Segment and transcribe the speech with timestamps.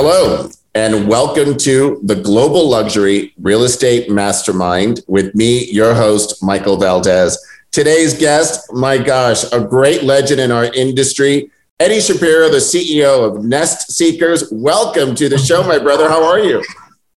[0.00, 6.76] Hello, and welcome to the Global Luxury Real Estate Mastermind with me, your host, Michael
[6.76, 7.36] Valdez.
[7.72, 13.44] Today's guest, my gosh, a great legend in our industry, Eddie Shapiro, the CEO of
[13.44, 14.44] Nest Seekers.
[14.52, 16.08] Welcome to the show, my brother.
[16.08, 16.62] How are you?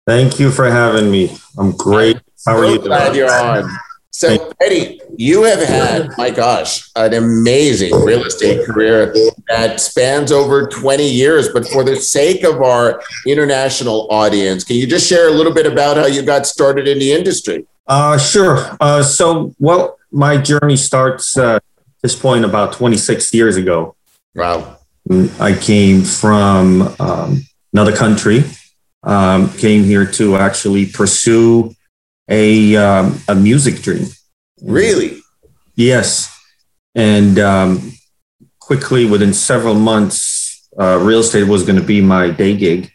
[0.07, 1.35] Thank you for having me.
[1.57, 2.21] I'm great.
[2.45, 2.79] How are so you?
[2.79, 3.69] Glad you're on.
[4.19, 9.15] So, Eddie, you have had, my gosh, an amazing real estate career
[9.47, 11.47] that spans over 20 years.
[11.47, 15.65] But for the sake of our international audience, can you just share a little bit
[15.65, 17.65] about how you got started in the industry?
[17.87, 18.75] Uh, sure.
[18.81, 21.63] Uh, so, well, my journey starts uh, at
[22.01, 23.95] this point about 26 years ago.
[24.35, 24.79] Wow.
[25.39, 28.43] I came from um, another country,
[29.01, 31.73] um, came here to actually pursue
[32.29, 34.05] a um, a music dream.
[34.61, 35.19] Really?
[35.75, 36.35] Yes,
[36.95, 37.93] and um,
[38.59, 42.91] quickly within several months, uh, real estate was going to be my day gig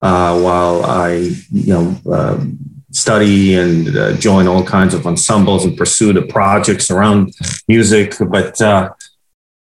[0.00, 2.44] uh, while I, you know, uh,
[2.92, 7.34] study and uh, join all kinds of ensembles and pursue the projects around
[7.66, 8.14] music.
[8.20, 8.90] But uh,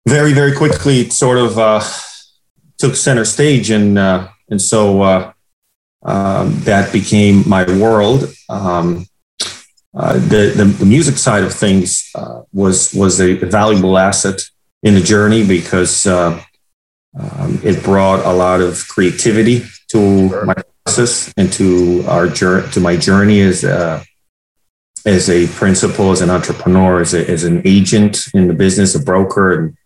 [0.07, 1.81] very, very quickly, it sort of uh,
[2.77, 5.33] took center stage, and and so
[6.03, 8.33] um, that became my world.
[8.47, 9.07] Um,
[9.95, 14.39] uh, the, the, the music side of things uh, was was a valuable asset
[14.83, 16.41] in the journey because uh,
[17.19, 20.45] um, it brought a lot of creativity to sure.
[20.45, 20.53] my
[20.85, 24.03] process and to our to my journey as a,
[25.05, 28.99] as a principal, as an entrepreneur, as, a, as an agent in the business, a
[28.99, 29.77] broker, and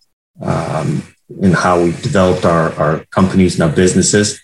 [0.41, 1.03] um,
[1.41, 4.41] in how we developed our, our companies and our businesses.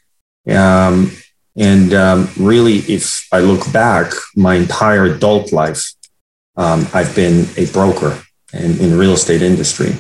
[0.48, 1.12] Um,
[1.58, 5.94] and um, really, if I look back, my entire adult life,
[6.56, 8.22] um, I've been a broker
[8.54, 9.96] in, in real estate industry.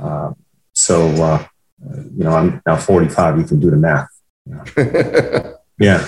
[0.00, 0.32] Uh,
[0.72, 1.46] so, uh,
[2.16, 3.38] you know, I'm now 45.
[3.38, 4.08] You can do the math.
[5.78, 6.06] yeah.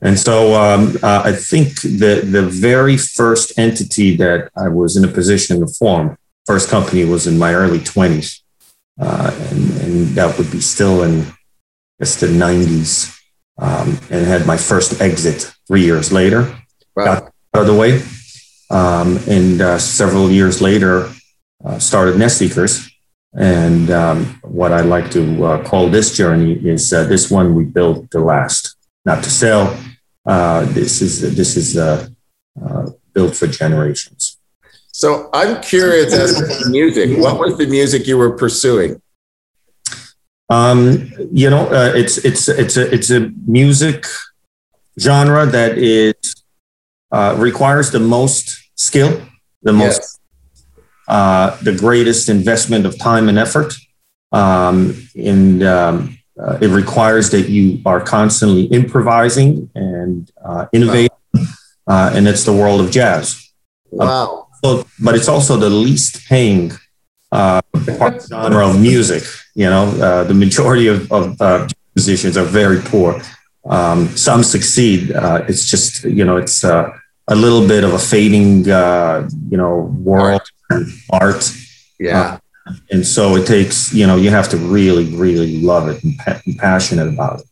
[0.00, 5.04] And so um, uh, I think the, the very first entity that I was in
[5.04, 6.16] a position to form,
[6.46, 8.40] first company was in my early 20s.
[9.00, 11.26] Uh, and, and that would be still in,
[11.98, 13.17] guess, the 90s
[13.58, 16.42] um, and had my first exit three years later.
[16.96, 17.04] Wow.
[17.04, 17.22] Got
[17.54, 18.02] out of the way.
[18.70, 21.10] Um, and uh, several years later,
[21.64, 22.88] uh, started Nest Seekers.
[23.34, 27.64] And um, what I like to uh, call this journey is uh, this one we
[27.64, 29.78] built to last, not to sell.
[30.26, 32.08] Uh, this is this is uh,
[33.12, 34.38] built for generations.
[34.92, 37.18] So I'm curious as to music.
[37.18, 39.00] What was the music you were pursuing?
[40.50, 44.06] Um, you know, uh, it's it's it's a it's a music
[44.98, 46.14] genre that is
[47.12, 49.20] uh, requires the most skill,
[49.62, 50.20] the most
[50.76, 50.88] yes.
[51.08, 53.74] uh, the greatest investment of time and effort,
[54.32, 61.44] um, and um, uh, it requires that you are constantly improvising and uh, innovating, wow.
[61.86, 63.50] Uh, and it's the world of jazz.
[63.90, 64.48] Wow.
[64.62, 66.72] so, but it's also the least paying
[67.32, 67.60] uh,
[68.28, 69.22] genre of music.
[69.54, 73.20] You know, uh, the majority of, of uh, musicians are very poor.
[73.68, 75.12] Um, some succeed.
[75.12, 76.90] Uh, it's just you know, it's uh,
[77.28, 80.86] a little bit of a fading, uh, you know, world art.
[81.10, 81.52] art.
[81.98, 82.38] Yeah.
[82.90, 86.40] and so it takes you know you have to really really love it and pa-
[86.44, 87.46] be passionate about it.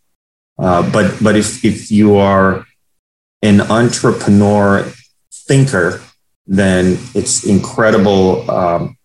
[0.93, 2.67] but but if if you are
[3.43, 4.93] an entrepreneur
[5.33, 6.03] thinker,
[6.47, 8.96] then it's incredible um,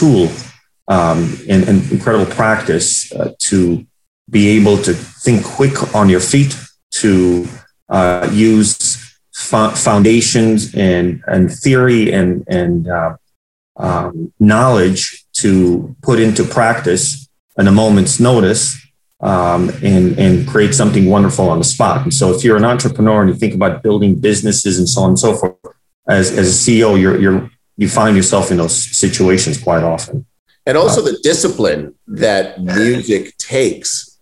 [0.00, 0.28] tool
[0.88, 3.86] um, and, and, incredible practice uh, to
[4.28, 6.56] be able to think quick on your feet,
[6.90, 7.46] to
[7.88, 13.16] uh, use fo- foundations and, and theory and, and uh,
[13.76, 17.28] um, knowledge to put into practice
[17.58, 18.76] in a moment's notice
[19.20, 22.02] um, and, and create something wonderful on the spot.
[22.02, 25.10] And so if you're an entrepreneur and you think about building businesses and so on
[25.10, 25.56] and so forth,
[26.08, 27.50] as, as a CEO, you're, you're,
[27.80, 30.26] you find yourself in those situations quite often
[30.66, 34.18] and also the discipline that music takes.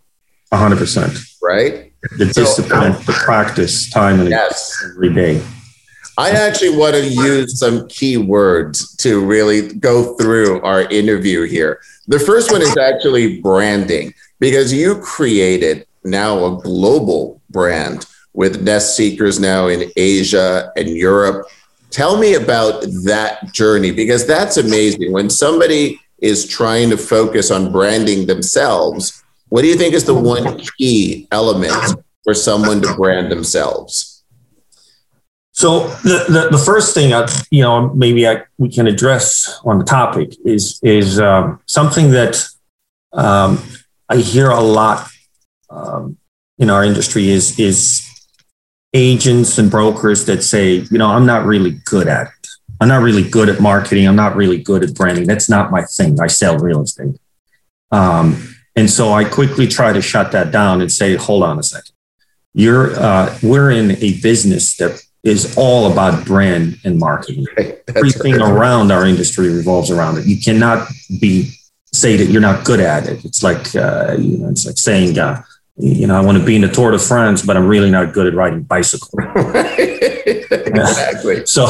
[0.52, 1.19] hundred percent.
[1.43, 1.93] Right.
[2.16, 4.72] The discipline, so, the practice, time and yes.
[4.93, 5.43] every day.
[6.16, 11.81] I actually want to use some key words to really go through our interview here.
[12.06, 18.96] The first one is actually branding, because you created now a global brand with Nest
[18.96, 21.46] Seekers now in Asia and Europe.
[21.90, 25.12] Tell me about that journey, because that's amazing.
[25.12, 30.14] When somebody is trying to focus on branding themselves, what do you think is the
[30.14, 31.73] one key element
[32.25, 34.23] for someone to brand themselves?
[35.52, 39.79] So the, the, the first thing I, you know maybe I, we can address on
[39.79, 42.44] the topic is is um, something that
[43.12, 43.61] um,
[44.08, 45.08] I hear a lot
[45.70, 46.17] um,
[46.58, 48.07] in our industry is is
[48.93, 52.49] agents and brokers that say, you know, I'm not really good at it.
[52.81, 54.06] I'm not really good at marketing.
[54.06, 55.26] I'm not really good at branding.
[55.26, 56.20] That's not my thing.
[56.20, 57.17] I sell real estate.
[57.90, 61.62] Um, and so I quickly try to shut that down and say, hold on a
[61.62, 61.93] second.
[62.55, 67.46] You're uh, we're in a business that is all about brand and marketing.
[67.56, 67.82] Right.
[67.94, 68.50] Everything right.
[68.50, 70.26] around our industry revolves around it.
[70.26, 70.88] You cannot
[71.20, 71.50] be
[71.93, 73.25] say that you're not good at it.
[73.25, 75.43] It's like uh, you know, it's like saying, uh,
[75.78, 78.12] you know, I want to be in the Tour de France, but I'm really not
[78.12, 79.10] good at riding bicycle.
[80.48, 81.46] exactly.
[81.46, 81.69] so,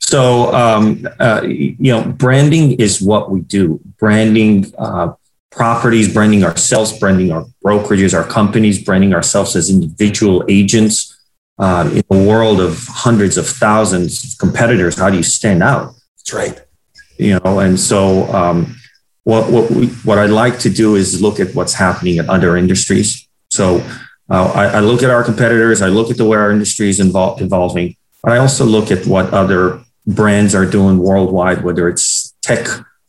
[0.00, 3.80] so um, uh, you know, branding is what we do.
[3.98, 5.12] Branding uh,
[5.50, 11.12] properties, branding ourselves, branding our brokerages, our companies, branding ourselves as individual agents.
[11.58, 15.94] Uh, in a world of hundreds of thousands of competitors, how do you stand out?
[16.18, 16.60] That's right.
[17.18, 18.76] You know, and so um,
[19.24, 22.58] what what we, what I like to do is look at what's happening in other
[22.58, 23.25] industries.
[23.56, 23.78] So
[24.28, 27.00] uh, I, I, look at our competitors, I look at the way our industry is
[27.00, 32.34] evol- evolving, but I also look at what other brands are doing worldwide, whether it's
[32.42, 32.66] tech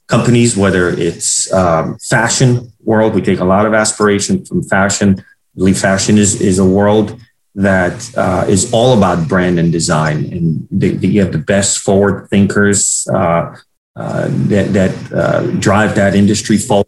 [0.08, 3.14] companies, whether it's um, fashion world.
[3.14, 5.20] We take a lot of aspiration from fashion.
[5.20, 5.24] I
[5.56, 7.20] believe fashion is, is a world
[7.56, 10.32] that uh, is all about brand and design.
[10.32, 13.56] And they, they, you have the best forward thinkers uh,
[13.96, 16.88] uh, that, that uh, drive that industry forward,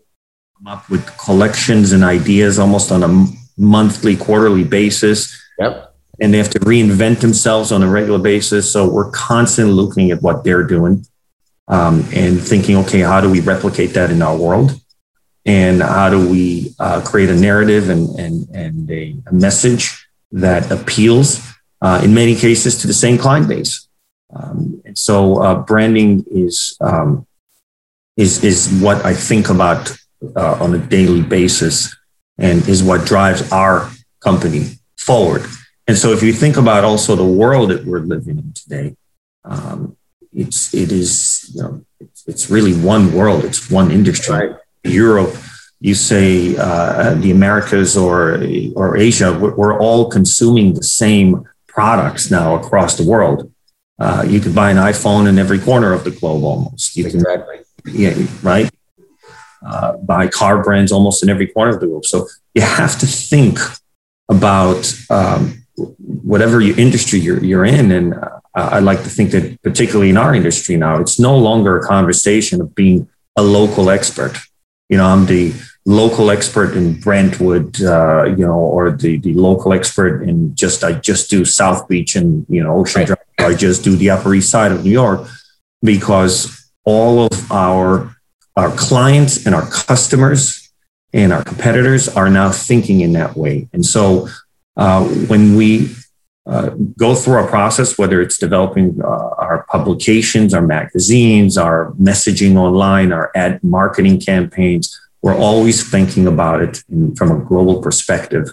[0.58, 5.38] come up with collections and ideas almost on a monthly, quarterly basis.
[5.60, 5.94] Yep.
[6.22, 8.72] And they have to reinvent themselves on a regular basis.
[8.72, 11.06] So we're constantly looking at what they're doing
[11.68, 14.80] um, and thinking, okay, how do we replicate that in our world?
[15.46, 20.70] And how do we uh, create a narrative and, and, and a, a message that
[20.72, 21.46] appeals
[21.82, 23.88] uh, in many cases to the same client base?
[24.34, 27.26] Um, and so uh, branding is, um,
[28.18, 29.98] is, is what I think about
[30.36, 31.96] uh, on a daily basis
[32.40, 33.90] and is what drives our
[34.22, 34.66] company
[34.98, 35.46] forward.
[35.88, 38.96] And so if you think about also the world that we're living in today,
[39.44, 39.98] um,
[40.34, 44.56] it's it is you know it's, it's really one world it's one industry right.
[44.84, 45.36] europe
[45.80, 48.44] you say uh, the americas or
[48.76, 53.52] or asia we're, all consuming the same products now across the world
[54.00, 57.16] uh, you can buy an iphone in every corner of the globe almost you can
[57.16, 57.58] exactly.
[57.86, 58.14] yeah
[58.44, 58.70] right
[59.66, 63.06] uh, buy car brands almost in every corner of the globe so you have to
[63.06, 63.60] think
[64.30, 65.66] about um,
[65.98, 68.14] whatever your industry you're, you're in and
[68.60, 71.88] uh, I like to think that, particularly in our industry now, it's no longer a
[71.88, 74.38] conversation of being a local expert.
[74.90, 75.54] You know, I'm the
[75.86, 80.94] local expert in Brentwood, uh, you know, or the, the local expert in just, I
[80.94, 83.20] just do South Beach and, you know, Ocean Drive.
[83.40, 85.28] I just do the Upper East Side of New York
[85.82, 88.16] because all of our,
[88.60, 90.70] our clients and our customers
[91.14, 93.70] and our competitors are now thinking in that way.
[93.72, 94.28] And so
[94.76, 95.96] uh, when we
[96.46, 99.08] uh, go through our process, whether it's developing uh,
[99.46, 105.00] our publications, our magazines, our messaging online, our ad marketing campaigns.
[105.22, 108.52] We're always thinking about it in, from a global perspective.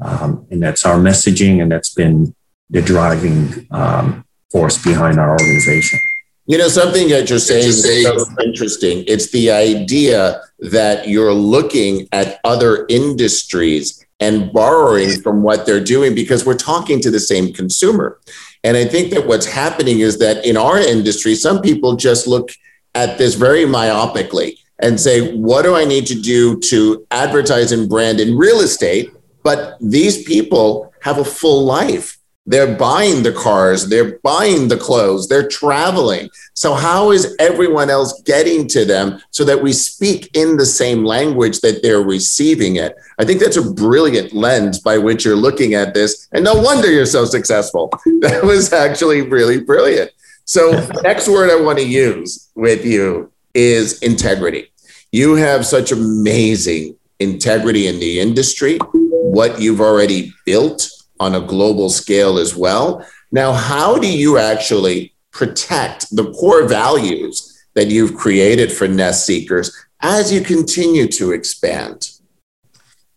[0.00, 2.34] Um, and that's our messaging, and that's been
[2.70, 6.00] the driving um, force behind our organization.
[6.46, 9.04] You know, something that you're saying is so interesting.
[9.06, 16.14] It's the idea that you're looking at other industries and borrowing from what they're doing
[16.14, 18.20] because we're talking to the same consumer.
[18.62, 22.50] And I think that what's happening is that in our industry, some people just look
[22.94, 27.88] at this very myopically and say, what do I need to do to advertise and
[27.88, 29.12] brand in real estate?
[29.42, 32.18] But these people have a full life.
[32.46, 36.28] They're buying the cars, they're buying the clothes, they're traveling.
[36.52, 41.04] So, how is everyone else getting to them so that we speak in the same
[41.04, 42.96] language that they're receiving it?
[43.18, 46.28] I think that's a brilliant lens by which you're looking at this.
[46.32, 47.90] And no wonder you're so successful.
[48.24, 50.10] That was actually really brilliant.
[50.44, 54.70] So, next word I want to use with you is integrity.
[55.12, 60.88] You have such amazing integrity in the industry, what you've already built
[61.20, 63.06] on a global scale as well.
[63.30, 69.74] Now, how do you actually protect the core values that you've created for Nest Seekers
[70.00, 72.10] as you continue to expand?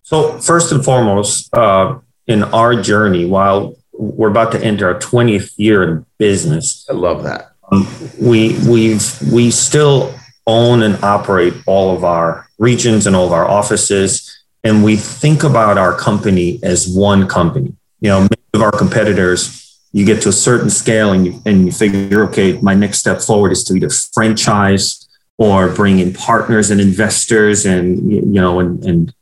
[0.04, 5.54] So, first and foremost, uh, in our journey, while we're about to enter our 20th
[5.58, 7.51] year in business, I love that.
[7.72, 7.88] Um,
[8.20, 10.13] we we've we still
[10.46, 15.44] own and operate all of our regions and all of our offices, and we think
[15.44, 20.30] about our company as one company you know, many of our competitors, you get to
[20.30, 23.75] a certain scale and you, and you figure, okay, my next step forward is to
[23.75, 29.13] either franchise or bring in partners and investors and, you know, and, and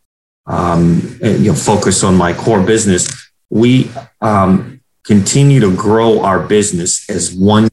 [0.48, 3.89] um, you know, focus on my core business, we
[4.22, 7.70] um, continue to grow our business as one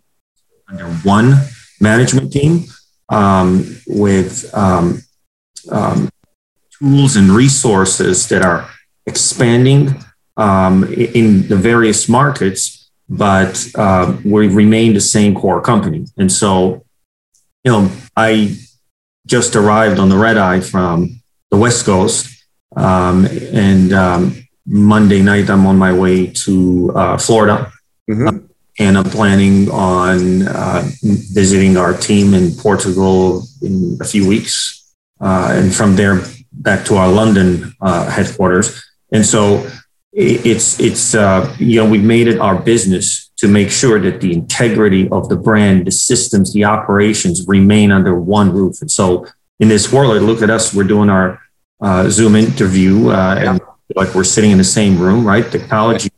[0.69, 1.35] under one
[1.81, 2.65] management team
[3.09, 5.03] um, with um,
[5.71, 6.09] um,
[6.79, 8.69] tools and resources that are
[9.07, 10.03] expanding
[10.37, 16.07] um, in the various markets, but uh, we remain the same core company.
[16.17, 16.85] And so,
[17.65, 18.57] you know, I
[19.27, 21.21] just arrived on the red eye from
[21.51, 22.45] the West Coast,
[22.77, 27.73] um, and um, Monday night I'm on my way to uh, Florida.
[28.11, 28.47] Mm-hmm
[28.79, 35.51] and I'm planning on uh, visiting our team in Portugal in a few weeks, uh,
[35.53, 36.23] and from there
[36.53, 38.83] back to our London uh, headquarters.
[39.13, 39.71] And so
[40.13, 44.33] it's it's uh, you know we've made it our business to make sure that the
[44.33, 48.81] integrity of the brand, the systems, the operations remain under one roof.
[48.81, 49.27] And so
[49.59, 51.41] in this world, look at us, we're doing our
[51.81, 53.61] uh, Zoom interview, uh, and
[53.97, 55.51] like we're sitting in the same room, right?
[55.51, 56.11] Technology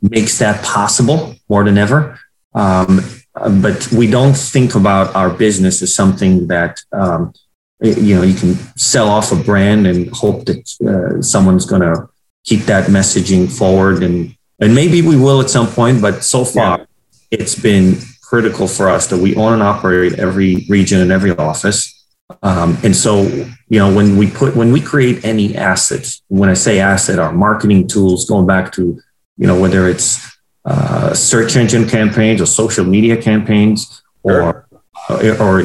[0.00, 2.18] makes that possible more than ever.
[2.54, 3.00] Um,
[3.34, 7.32] but we don't think about our business as something that um,
[7.80, 12.08] you know you can sell off a brand and hope that uh, someone's going to
[12.44, 16.00] keep that messaging forward and and maybe we will at some point.
[16.00, 16.84] But so far, yeah.
[17.32, 21.98] it's been critical for us that we own and operate every region and every office.
[22.42, 23.22] Um, and so,
[23.68, 27.32] you know, when we put when we create any assets, when I say asset, our
[27.32, 29.00] marketing tools, going back to
[29.36, 30.24] you know, whether it's
[30.64, 34.68] uh, search engine campaigns or social media campaigns or
[35.08, 35.42] sure.
[35.42, 35.62] or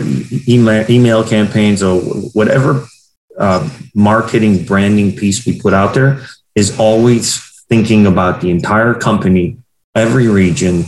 [0.47, 2.01] email, email campaigns or
[2.33, 2.87] whatever
[3.37, 6.25] uh, marketing branding piece we put out there
[6.57, 9.57] is always thinking about the entire company,
[9.93, 10.85] every region,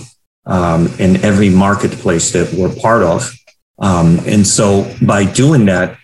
[0.48, 3.32] um, and every marketplace that we're part of.
[3.78, 5.96] Um, and so by doing that,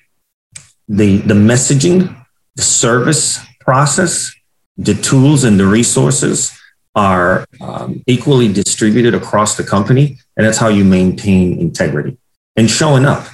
[0.87, 2.15] the the messaging,
[2.55, 4.31] the service process,
[4.77, 6.55] the tools and the resources
[6.93, 10.19] are um, equally distributed across the company.
[10.37, 12.17] And that's how you maintain integrity
[12.55, 13.25] and showing up.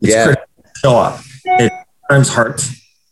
[0.00, 0.24] It's yeah.
[0.24, 1.20] critical show up.
[1.44, 1.72] It
[2.10, 2.60] times hard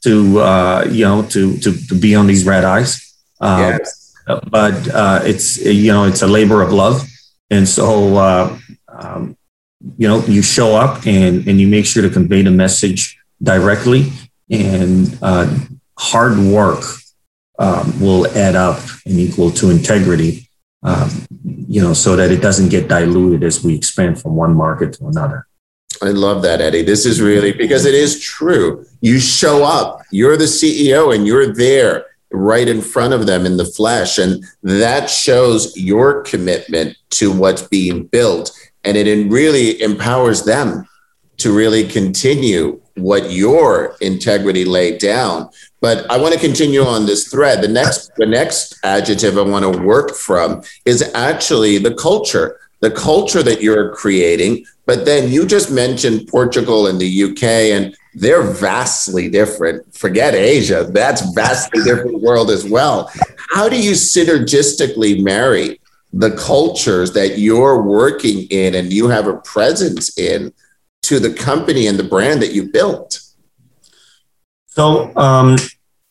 [0.04, 3.14] to, uh, you know, to, to, to be on these red eyes.
[3.40, 4.14] Um, yes.
[4.26, 7.02] But uh, it's, you know, it's a labor of love.
[7.50, 8.58] And so, uh,
[8.88, 9.36] um,
[9.98, 14.12] you know, you show up and, and you make sure to convey the message directly
[14.50, 15.52] and uh,
[15.98, 16.84] hard work
[17.58, 20.48] um, will add up and equal to integrity,
[20.82, 21.10] um,
[21.44, 25.06] you know, so that it doesn't get diluted as we expand from one market to
[25.06, 25.46] another.
[26.02, 26.82] I love that, Eddie.
[26.82, 28.86] This is really because it is true.
[29.00, 33.56] You show up, you're the CEO, and you're there right in front of them in
[33.56, 34.18] the flesh.
[34.18, 38.50] And that shows your commitment to what's being built.
[38.82, 40.86] And it really empowers them
[41.38, 45.50] to really continue what your integrity laid down.
[45.80, 47.62] But I want to continue on this thread.
[47.62, 52.90] The next, the next adjective I want to work from is actually the culture, the
[52.90, 54.66] culture that you're creating.
[54.84, 59.96] But then you just mentioned Portugal and the UK, and they're vastly different.
[59.96, 63.10] Forget Asia; that's vastly different world as well.
[63.50, 65.80] How do you synergistically marry
[66.12, 70.52] the cultures that you're working in and you have a presence in
[71.04, 73.20] to the company and the brand that you built?
[74.66, 75.56] So, um,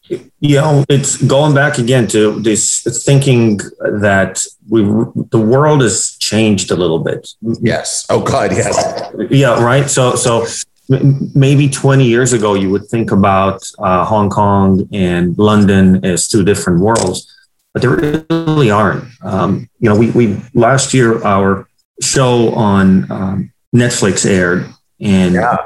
[0.09, 6.71] you know, it's going back again to this thinking that we the world has changed
[6.71, 7.29] a little bit.
[7.61, 8.05] Yes.
[8.09, 9.11] Oh God, yes.
[9.29, 9.63] Yeah.
[9.63, 9.89] Right.
[9.89, 10.45] So, so
[10.89, 16.43] maybe 20 years ago, you would think about uh, Hong Kong and London as two
[16.43, 17.33] different worlds,
[17.73, 17.87] but they
[18.29, 19.05] really aren't.
[19.21, 21.67] Um, you know, we we last year our
[22.01, 24.67] show on um, Netflix aired,
[24.99, 25.57] and yeah.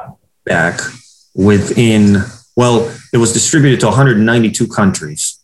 [0.46, 0.80] back
[1.34, 2.24] within
[2.58, 5.40] well, it was distributed to 192 countries.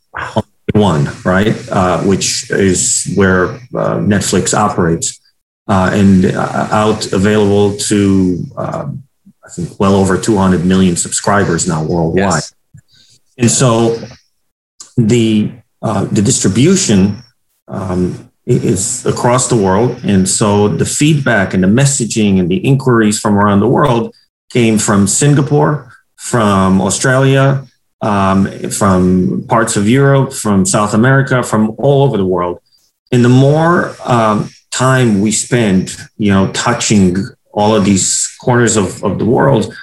[0.74, 5.22] One, right, uh, which is where uh, Netflix operates,
[5.68, 9.04] uh, and uh, out available to um,
[9.46, 12.18] I think well over 200 million subscribers now worldwide.
[12.18, 13.20] Yes.
[13.38, 13.98] And so
[14.98, 15.52] the
[15.82, 17.18] uh, the distribution
[17.68, 23.20] um, is across the world, and so the feedback and the messaging and the inquiries
[23.20, 24.16] from around the world
[24.50, 25.93] came from Singapore,
[26.24, 27.68] from Australia,
[28.02, 32.60] um, from parts of Europe, from South America, from all over the world.
[33.12, 37.18] And the more um, time we spend, you know, touching
[37.52, 39.76] all of these corners of, of the world,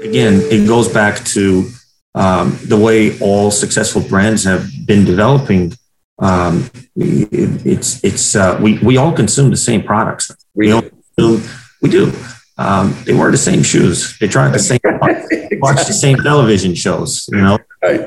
[0.00, 1.68] again, it goes back to
[2.14, 5.74] um, the way all successful brands have been developing.
[6.18, 10.30] Um, it, it's it's uh, we we all consume the same products.
[10.54, 10.82] We all
[11.16, 11.42] consume,
[11.82, 12.12] we do
[12.56, 14.16] um, they wear the same shoes.
[14.18, 17.28] They try the same, watch the same television shows.
[17.32, 17.58] You know,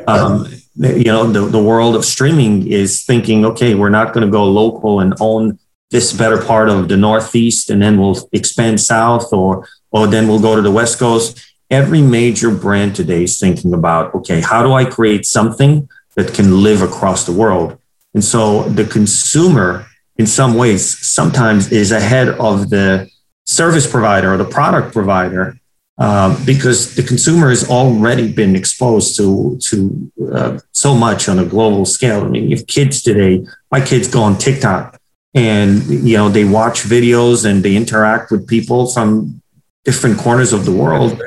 [0.08, 4.32] um, you know the, the world of streaming is thinking, okay, we're not going to
[4.32, 5.60] go local and own
[5.92, 10.40] this better part of the Northeast, and then we'll expand south, or or then we'll
[10.40, 11.44] go to the West Coast.
[11.70, 16.64] Every major brand today is thinking about, okay, how do I create something that can
[16.64, 17.78] live across the world?
[18.14, 19.86] And so the consumer,
[20.18, 23.10] in some ways, sometimes is ahead of the
[23.48, 25.58] service provider or the product provider
[25.98, 31.46] uh, because the consumer has already been exposed to to uh, so much on a
[31.46, 32.24] global scale.
[32.24, 35.00] I mean, if kids today, my kids go on TikTok
[35.34, 39.42] and you know they watch videos and they interact with people from
[39.86, 41.20] different corners of the world.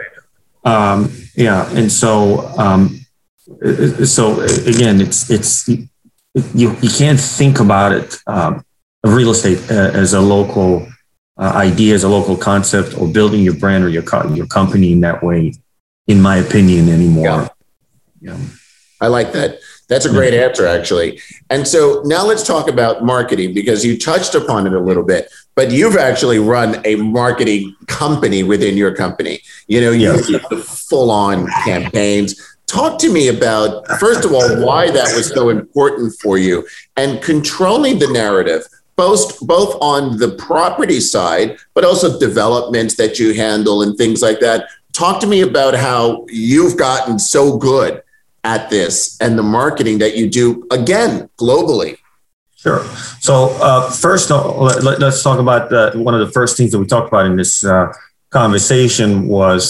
[0.64, 3.00] Um, yeah, and so um,
[4.04, 8.64] so again, it's it's you you can't think about it um,
[9.04, 10.86] real estate uh, as a local
[11.40, 14.92] uh, idea as a local concept or building your brand or your co- your company
[14.92, 15.54] in that way,
[16.06, 17.24] in my opinion, anymore.
[17.24, 17.48] Yeah.
[18.20, 18.36] yeah.
[19.00, 19.60] I like that.
[19.88, 21.20] That's a great answer, actually.
[21.48, 25.32] And so now let's talk about marketing because you touched upon it a little bit,
[25.56, 29.40] but you've actually run a marketing company within your company.
[29.66, 30.88] You know, you yes.
[30.88, 32.40] full on campaigns.
[32.68, 37.20] Talk to me about, first of all, why that was so important for you and
[37.20, 38.62] controlling the narrative
[39.00, 44.40] both both on the property side, but also developments that you handle and things like
[44.40, 44.68] that.
[44.92, 48.02] Talk to me about how you've gotten so good
[48.44, 51.96] at this and the marketing that you do again globally.
[52.56, 52.84] Sure.
[53.20, 56.78] So uh, first, uh, let, us talk about uh, one of the first things that
[56.78, 57.90] we talked about in this uh,
[58.28, 59.62] conversation was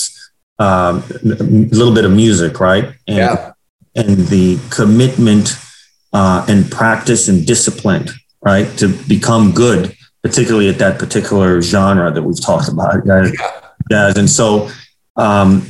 [0.59, 1.45] um, a
[1.79, 2.87] little bit of music, right?
[3.07, 3.53] And, yeah.
[3.95, 5.57] And the commitment
[6.13, 8.09] uh, and practice and discipline
[8.43, 8.67] right?
[8.79, 13.07] To become good, particularly at that particular genre that we've talked about,
[13.91, 14.17] jazz.
[14.17, 14.71] And so,
[15.17, 15.67] um,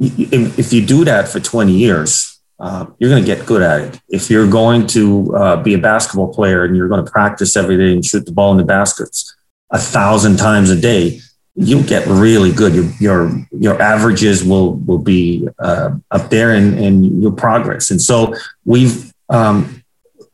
[0.00, 4.00] if, you do that for 20 years, uh, you're going to get good at it.
[4.08, 7.76] If you're going to uh, be a basketball player and you're going to practice every
[7.76, 9.34] day and shoot the ball in the baskets
[9.70, 11.20] a thousand times a day,
[11.54, 12.74] you'll get really good.
[12.74, 17.90] Your your your averages will will be uh, up there, and and your progress.
[17.90, 19.79] And so we've um,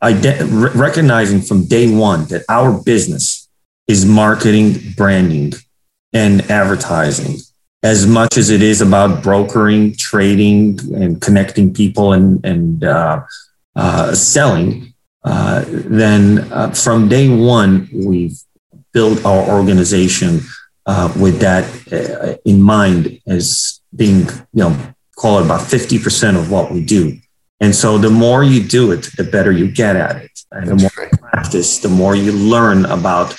[0.03, 3.49] recognizing from day one that our business
[3.89, 5.53] is marketing, branding,
[6.13, 7.37] and advertising
[7.83, 13.21] as much as it is about brokering, trading, and connecting people and, and uh,
[13.77, 14.93] uh, selling.
[15.25, 18.39] Uh, then uh, from day one, we've
[18.93, 20.41] built our organization
[20.87, 24.21] uh, with that uh, in mind as being,
[24.53, 27.19] you know, call it about 50% of what we do.
[27.61, 30.31] And so the more you do it, the better you get at it.
[30.53, 33.37] And the more you practice, the more you learn about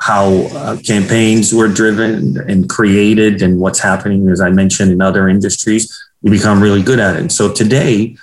[0.00, 5.28] how uh, campaigns were driven and created and what's happening, as I mentioned, in other
[5.28, 5.92] industries.
[6.22, 7.20] You become really good at it.
[7.20, 8.16] And so today,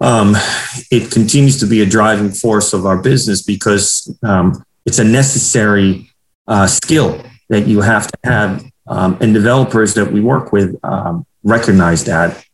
[0.00, 0.34] um,
[0.90, 6.10] it continues to be a driving force of our business because um, it's a necessary
[6.46, 8.64] uh, skill that you have to have.
[8.88, 12.44] Um, and developers that we work with um, recognize that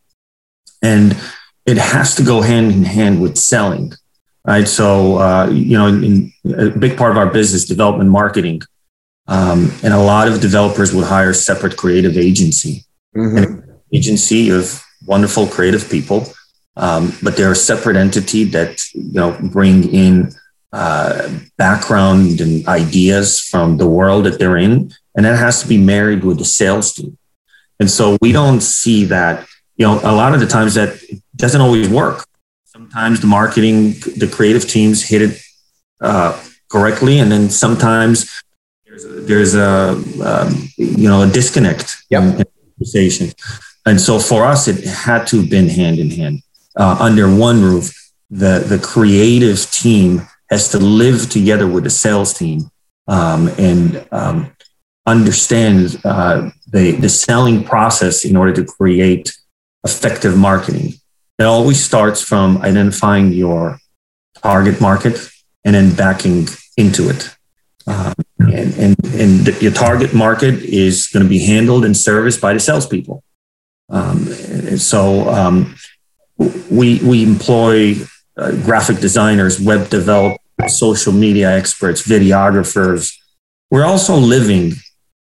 [0.83, 1.17] and
[1.65, 3.93] it has to go hand in hand with selling
[4.45, 4.67] right?
[4.67, 8.61] So uh, you know in, in a big part of our business development marketing.
[9.25, 12.83] Um, and a lot of developers would hire separate creative agency.
[13.15, 13.71] Mm-hmm.
[13.93, 16.25] agency of wonderful creative people
[16.75, 20.31] um, but they're a separate entity that you know bring in
[20.71, 24.91] uh, background and ideas from the world that they're in.
[25.15, 27.17] And that has to be married with the sales team.
[27.79, 29.45] And so we don't see that
[29.83, 30.97] you know, a lot of the times that
[31.35, 32.25] doesn't always work.
[32.63, 35.41] Sometimes the marketing, the creative teams hit it
[35.99, 36.41] uh,
[36.71, 38.41] correctly, and then sometimes
[38.85, 42.23] there's a, there's a um, you know a disconnect yep.
[42.23, 42.45] in, in
[42.77, 43.33] conversation.
[43.85, 46.43] And so for us, it had to have been hand in hand
[46.77, 47.93] uh, under one roof.
[48.29, 52.69] The the creative team has to live together with the sales team
[53.09, 54.55] um, and um,
[55.05, 59.33] understand uh, the the selling process in order to create
[59.83, 60.93] effective marketing.
[61.39, 63.79] It always starts from identifying your
[64.41, 65.29] target market
[65.65, 67.35] and then backing into it.
[67.85, 72.53] Um, and, and, and your target market is going to be handled and serviced by
[72.53, 73.23] the salespeople.
[73.89, 74.25] Um,
[74.77, 75.75] so um,
[76.69, 77.95] we, we employ
[78.37, 83.17] uh, graphic designers, web developers, social media experts, videographers.
[83.69, 84.73] We're also living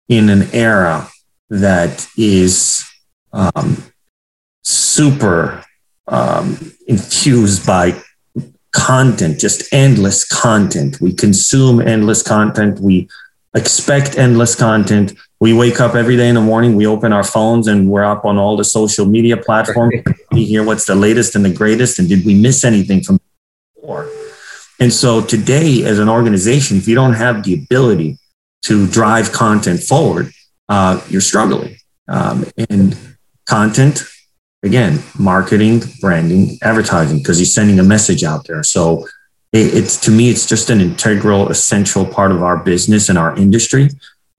[0.09, 1.09] in an era
[1.51, 2.85] that is
[3.33, 3.83] um,
[4.65, 5.65] super
[6.09, 8.01] um, infused by
[8.73, 11.01] content, just endless content.
[11.01, 12.81] We consume endless content.
[12.81, 13.09] We
[13.55, 15.15] expect endless content.
[15.41, 18.25] We wake up every day in the morning, we open our phones and we're up
[18.25, 19.95] on all the social media platforms.
[20.33, 21.99] We hear what's the latest and the greatest.
[21.99, 23.21] And did we miss anything from
[23.75, 24.09] before?
[24.81, 28.19] And so today, as an organization, if you don't have the ability
[28.63, 30.33] to drive content forward,
[30.69, 31.77] uh, you're struggling.
[32.09, 32.97] Um, and
[33.47, 34.03] content,
[34.65, 38.63] again, marketing, branding, advertising, because you're sending a message out there.
[38.63, 39.07] So
[39.53, 43.91] it's to me, it's just an integral, essential part of our business and our industry.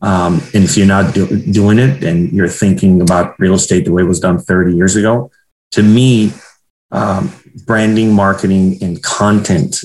[0.01, 3.93] Um, and if you're not do, doing it and you're thinking about real estate the
[3.93, 5.31] way it was done 30 years ago,
[5.71, 6.33] to me,
[6.91, 7.31] um,
[7.65, 9.83] branding, marketing, and content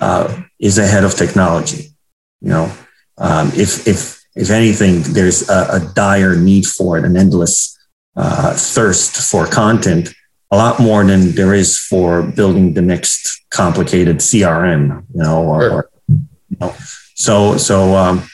[0.00, 1.92] uh, is ahead of technology.
[2.40, 2.72] You know,
[3.18, 7.76] um, if if if anything, there's a, a, dire need for it, an endless
[8.16, 10.12] uh, thirst for content
[10.50, 15.60] a lot more than there is for building the next complicated CRM, you know, or,
[15.60, 15.72] sure.
[15.72, 16.74] or you know.
[17.14, 18.28] so so um,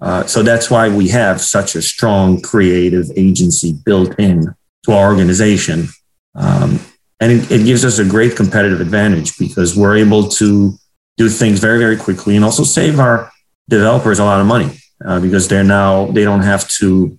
[0.00, 4.54] uh, so that's why we have such a strong creative agency built in
[4.84, 5.88] to our organization,
[6.36, 6.78] um,
[7.20, 10.78] and it, it, gives us a great competitive advantage because we're able to
[11.16, 13.32] do things very very quickly and also save our
[13.68, 14.70] developers a lot of money
[15.04, 17.17] uh, because they're now they don't have to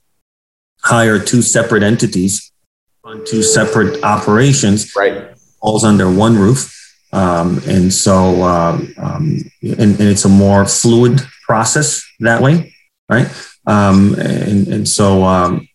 [0.83, 2.51] hire two separate entities
[3.03, 5.37] on two separate operations, right?
[5.61, 6.75] Falls under one roof,
[7.11, 12.73] um, and so um, um, and, and, it's a more fluid process that way,
[13.09, 13.27] right?
[13.65, 15.67] Um, and and so um,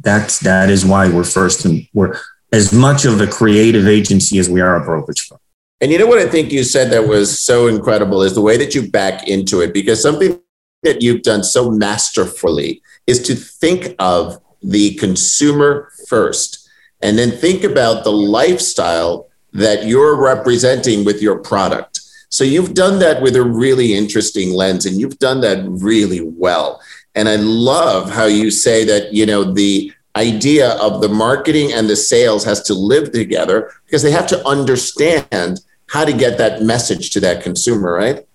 [0.00, 2.16] that's that is why we're first and we're
[2.52, 5.38] as much of a creative agency as we are a brokerage firm.
[5.80, 8.56] And you know what I think you said that was so incredible is the way
[8.56, 10.40] that you back into it because something
[10.82, 16.68] that you've done so masterfully is to think of the consumer first
[17.02, 22.00] and then think about the lifestyle that you're representing with your product.
[22.30, 26.80] So you've done that with a really interesting lens and you've done that really well.
[27.14, 31.88] And I love how you say that, you know, the idea of the marketing and
[31.88, 36.62] the sales has to live together because they have to understand how to get that
[36.62, 38.26] message to that consumer, right?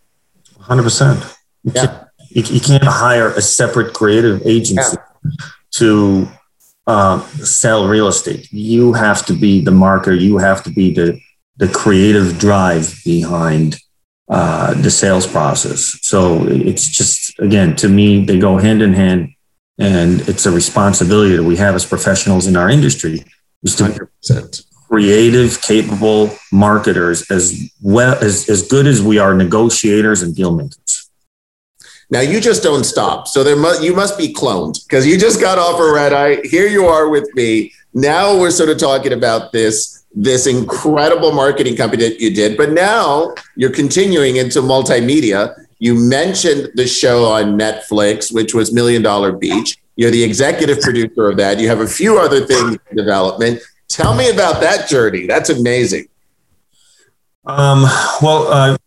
[0.60, 1.36] 100%.
[1.64, 2.06] Yeah.
[2.30, 5.32] You, you can't hire a separate creative agency yeah.
[5.72, 6.28] to
[6.88, 8.52] uh, sell real estate.
[8.52, 10.14] You have to be the marker.
[10.14, 11.20] You have to be the
[11.58, 13.78] the creative drive behind
[14.30, 16.00] uh, the sales process.
[16.02, 19.34] So it's just again to me they go hand in hand,
[19.78, 23.24] and it's a responsibility that we have as professionals in our industry
[23.64, 24.66] is to 100%.
[24.88, 31.09] creative, capable marketers as well as as good as we are negotiators and deal makers.
[32.10, 33.28] Now you just don't stop.
[33.28, 36.42] So there you must be cloned because you just got off a red eye.
[36.44, 37.72] Here you are with me.
[37.94, 42.72] Now we're sort of talking about this this incredible marketing company that you did, but
[42.72, 45.54] now you're continuing into multimedia.
[45.78, 49.78] You mentioned the show on Netflix, which was Million Dollar Beach.
[49.96, 51.60] You're the executive producer of that.
[51.60, 53.62] You have a few other things in development.
[53.88, 55.28] Tell me about that journey.
[55.28, 56.08] That's amazing.
[57.46, 57.84] Um,
[58.22, 58.78] well, uh,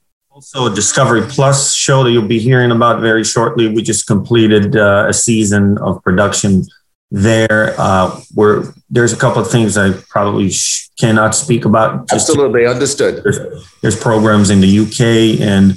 [0.42, 3.68] also a Discovery Plus show that you'll be hearing about very shortly.
[3.68, 6.64] We just completed uh, a season of production
[7.11, 7.74] there.
[7.78, 12.12] Uh, where there's a couple of things I probably sh- cannot speak about.
[12.12, 13.22] Absolutely understood.
[13.22, 13.38] There's,
[13.83, 15.74] there's, programs in the UK and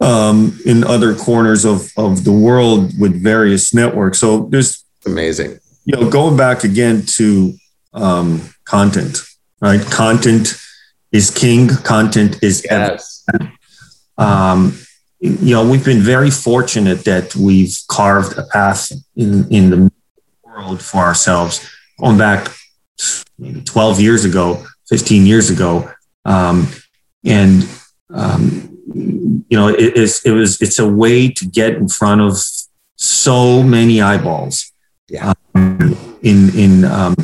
[0.00, 4.18] um, in other corners of, of the world with various networks.
[4.18, 5.58] So there's amazing.
[5.86, 7.54] You know, going back again to
[7.94, 9.20] um, content,
[9.62, 9.80] right?
[9.80, 10.54] Content
[11.12, 11.68] is king.
[11.68, 13.17] Content is yes.
[14.16, 14.78] Um,
[15.20, 19.92] you know, we've been very fortunate that we've carved a path in, in the
[20.44, 22.52] world for ourselves going back
[23.38, 25.90] maybe 12 years ago, 15 years ago.
[26.24, 26.68] Um,
[27.24, 27.68] and,
[28.10, 32.36] um, you know, it, it's, it was, it's a way to get in front of
[32.96, 34.72] so many eyeballs
[35.08, 35.32] yeah.
[35.54, 37.14] um, in, in, um,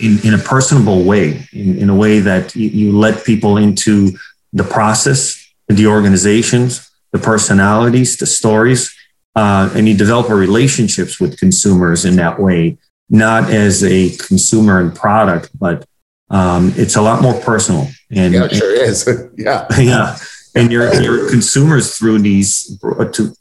[0.00, 4.12] in, in a personable way, in, in a way that you, you let people into
[4.52, 8.94] the process, the organizations, the personalities, the stories,
[9.34, 12.76] uh, and you develop relationships with consumers in that way,
[13.08, 15.86] not as a consumer and product, but
[16.30, 17.88] um, it's a lot more personal.
[18.10, 19.08] And yeah, it sure is.
[19.36, 20.16] yeah, yeah.
[20.54, 22.78] And your your consumers through these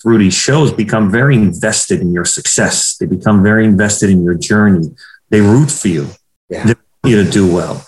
[0.02, 2.98] through these shows become very invested in your success.
[2.98, 4.96] They become very invested in your journey.
[5.30, 6.10] They root for you.
[6.50, 6.66] Yeah.
[6.66, 7.86] They want you to do well.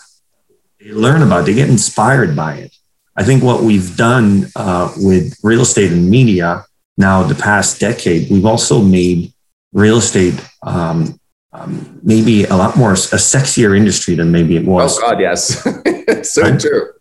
[0.79, 1.41] They learn about.
[1.41, 1.45] It.
[1.47, 2.75] They get inspired by it.
[3.15, 6.65] I think what we've done uh, with real estate and media
[6.99, 9.31] now, the past decade, we've also made
[9.71, 11.17] real estate um,
[11.53, 14.99] um, maybe a lot more a sexier industry than maybe it was.
[14.99, 15.63] Oh God, yes,
[16.29, 16.59] so right?
[16.59, 16.91] true.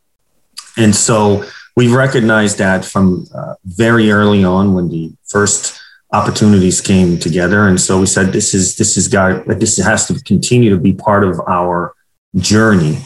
[0.77, 1.45] And so
[1.77, 5.81] we've recognized that from uh, very early on when the first
[6.13, 10.15] opportunities came together, and so we said this is this is got this has to
[10.23, 11.93] continue to be part of our
[12.37, 12.99] journey.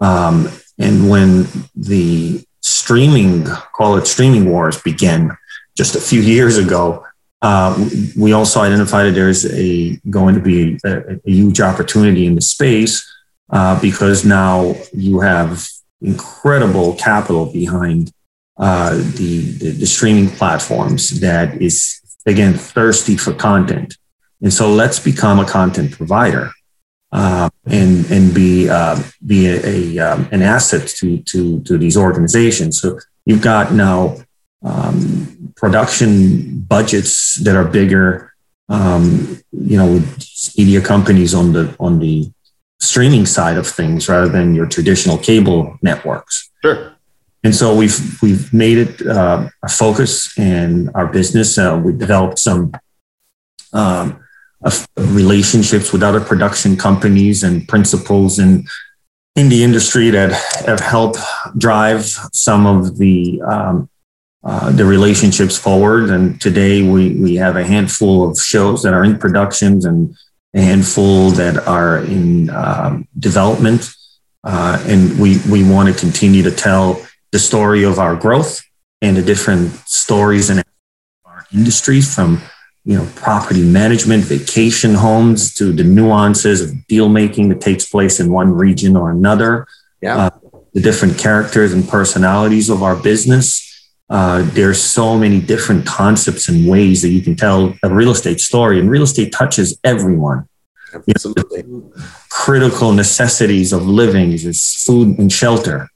[0.00, 5.36] Um, and when the streaming, call it streaming wars, began
[5.76, 7.04] just a few years ago,
[7.42, 12.34] uh, we also identified that there's a going to be a, a huge opportunity in
[12.34, 13.06] the space
[13.50, 15.68] uh, because now you have
[16.00, 18.10] incredible capital behind
[18.56, 23.98] uh, the, the, the streaming platforms that is again thirsty for content,
[24.40, 26.50] and so let's become a content provider.
[27.14, 31.96] Uh, and and be uh, be a, a um, an asset to to to these
[31.96, 32.80] organizations.
[32.80, 34.16] So you've got now
[34.64, 38.34] um, production budgets that are bigger.
[38.68, 42.32] Um, you know, with media companies on the on the
[42.80, 46.50] streaming side of things rather than your traditional cable networks.
[46.62, 46.96] Sure.
[47.44, 51.58] And so we've we've made it uh, a focus in our business.
[51.58, 52.72] Uh, we developed some
[53.72, 54.23] um,
[54.96, 58.64] relationships with other production companies and principals in
[59.36, 60.32] in the industry that
[60.64, 61.18] have helped
[61.58, 63.88] drive some of the um,
[64.44, 66.10] uh, the relationships forward.
[66.10, 70.14] And today we we have a handful of shows that are in productions and
[70.54, 73.90] a handful that are in um, development.
[74.44, 78.62] Uh, and we we want to continue to tell the story of our growth
[79.02, 80.62] and the different stories in
[81.24, 82.40] our industry from
[82.84, 88.20] you know property management vacation homes to the nuances of deal making that takes place
[88.20, 89.66] in one region or another.
[90.00, 90.16] Yeah.
[90.16, 90.30] Uh,
[90.74, 93.70] the different characters and personalities of our business.
[94.10, 98.40] Uh, there's so many different concepts and ways that you can tell a real estate
[98.40, 100.46] story and real estate touches everyone.
[101.08, 101.60] Absolutely.
[101.60, 105.88] You know, critical necessities of living is food and shelter.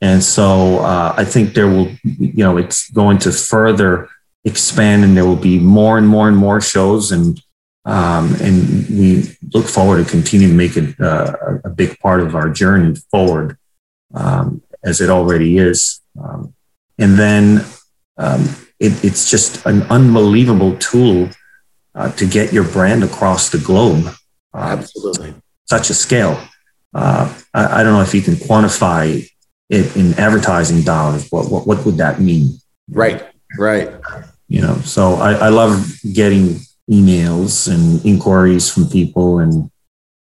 [0.00, 4.08] And so uh, i think there will you know it's going to further
[4.44, 7.12] expand and there will be more and more and more shows.
[7.12, 7.40] And
[7.84, 12.36] um, and we look forward to continue to make it uh, a big part of
[12.36, 13.58] our journey forward
[14.14, 16.00] um, as it already is.
[16.22, 16.54] Um,
[16.98, 17.64] and then
[18.18, 18.42] um,
[18.78, 21.28] it, it's just an unbelievable tool
[21.96, 24.14] uh, to get your brand across the globe.
[24.54, 25.34] Uh, absolutely.
[25.64, 26.40] such a scale.
[26.94, 29.26] Uh, I, I, don't know if you can quantify
[29.70, 32.58] it in advertising dollars what, what, what would that mean?
[32.90, 33.90] Right right
[34.52, 35.74] you know so I, I love
[36.12, 36.60] getting
[36.90, 39.70] emails and inquiries from people in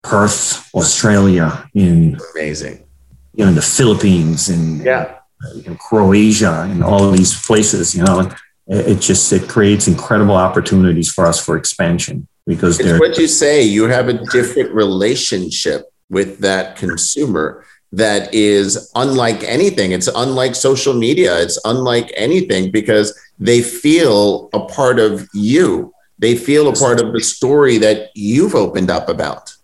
[0.04, 2.86] perth australia in amazing.
[3.34, 5.18] you know in the philippines and yeah.
[5.66, 8.32] in croatia and all these places you know.
[8.68, 13.62] It just it creates incredible opportunities for us for expansion because it's what you say
[13.62, 19.92] you have a different relationship with that consumer that is unlike anything.
[19.92, 21.40] It's unlike social media.
[21.42, 25.94] It's unlike anything because they feel a part of you.
[26.20, 29.56] They feel a part of the story that you've opened up about.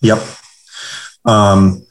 [0.00, 0.18] Yep.
[1.24, 1.86] Um,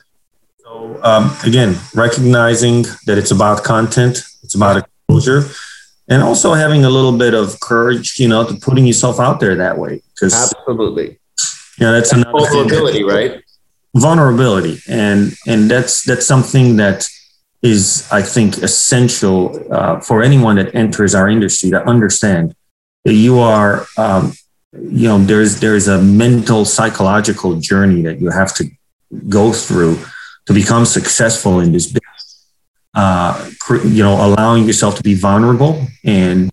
[0.59, 5.49] so um, again, recognizing that it's about content, it's about exposure,
[6.07, 9.55] and also having a little bit of courage, you know, to putting yourself out there
[9.55, 10.01] that way.
[10.13, 11.19] Because absolutely,
[11.79, 13.43] yeah, that's, that's another vulnerability, right?
[13.95, 14.79] Vulnerability.
[14.87, 17.07] And and that's that's something that
[17.63, 22.53] is i think essential uh, for anyone that enters our industry to understand
[23.05, 24.33] that you are um,
[24.73, 28.65] you know there's there's a mental psychological journey that you have to
[29.29, 29.97] go through
[30.45, 32.49] to become successful in this business.
[32.95, 33.49] Uh,
[33.85, 36.51] you know allowing yourself to be vulnerable and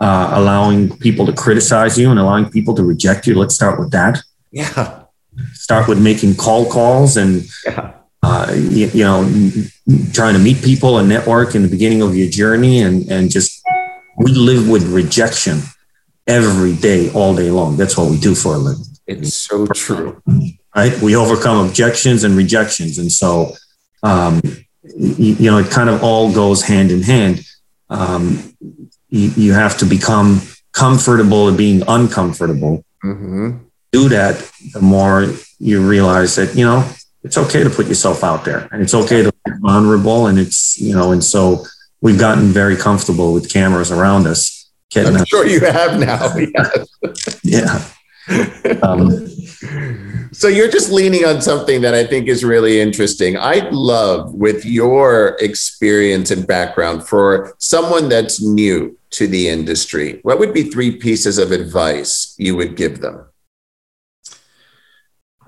[0.00, 3.34] uh, allowing people to criticize you and allowing people to reject you.
[3.34, 4.22] Let's start with that.
[4.52, 4.99] Yeah
[5.70, 7.92] start with making call calls and yeah.
[8.24, 9.22] uh, you, you, know
[10.12, 13.62] trying to meet people and network in the beginning of your journey and and just
[14.18, 15.60] we live with rejection
[16.26, 17.76] every day all day long.
[17.76, 18.84] That's what we do for a living.
[19.06, 20.20] It's so true.
[20.74, 21.00] Right?
[21.00, 22.98] We overcome objections and rejections.
[22.98, 23.54] And so
[24.02, 24.40] um,
[24.82, 27.46] you, you, know it kind of all goes hand in hand.
[27.88, 28.54] Um,
[29.08, 32.84] you, you, have to become comfortable in being uncomfortable.
[33.04, 33.58] Mm-hmm.
[33.92, 34.34] Do that,
[34.72, 35.26] the more
[35.60, 36.90] you realize that, you know,
[37.22, 40.26] it's okay to put yourself out there and it's okay to be vulnerable.
[40.26, 41.64] And it's, you know, and so
[42.00, 44.70] we've gotten very comfortable with cameras around us.
[44.96, 46.34] I'm sure you have now.
[47.44, 47.84] yeah.
[48.82, 49.28] Um,
[50.32, 53.36] so you're just leaning on something that I think is really interesting.
[53.36, 60.38] I'd love, with your experience and background, for someone that's new to the industry, what
[60.38, 63.26] would be three pieces of advice you would give them?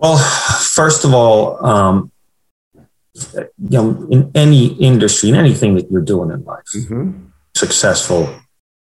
[0.02, 2.10] Well, first of all, um,
[3.14, 7.28] you know, in any industry, in anything that you're doing in life, mm-hmm.
[7.54, 8.34] successful,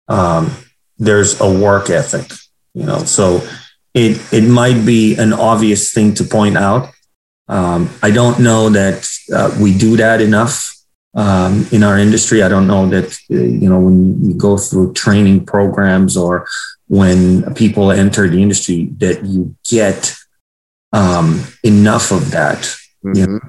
[0.09, 0.51] um,
[0.99, 2.31] there's a work ethic,
[2.75, 2.99] you know.
[2.99, 3.41] So
[3.95, 6.91] it it might be an obvious thing to point out.
[7.47, 10.71] Um, I don't know that uh, we do that enough
[11.15, 12.43] um, in our industry.
[12.43, 16.47] I don't know that uh, you know when you go through training programs or
[16.87, 20.15] when people enter the industry that you get
[20.93, 22.59] um, enough of that.
[23.03, 23.15] Mm-hmm.
[23.15, 23.39] You, know,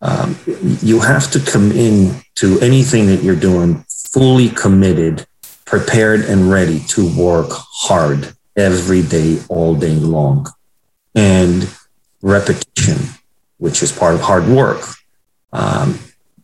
[0.00, 0.38] um,
[0.82, 5.26] you have to come in to anything that you're doing fully committed,
[5.64, 10.46] prepared, and ready to work hard every day, all day long.
[11.14, 11.68] And
[12.22, 12.96] repetition,
[13.58, 14.82] which is part of hard work.
[15.52, 15.98] Um,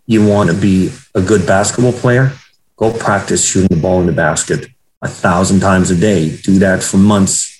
[0.07, 2.33] you want to be a good basketball player,
[2.77, 4.66] go practice shooting the ball in the basket
[5.03, 6.37] a thousand times a day.
[6.37, 7.58] Do that for months,